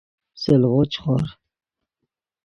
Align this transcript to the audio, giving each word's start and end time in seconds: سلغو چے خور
سلغو 0.41 0.81
چے 0.91 0.97
خور 1.03 1.23